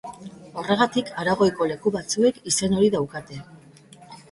[0.61, 3.41] Horregatik Aragoiko leku batzuek izen hori daukate.